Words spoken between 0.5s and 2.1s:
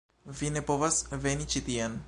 ne povas veni ĉi tien.